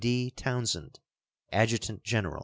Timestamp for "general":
2.03-2.39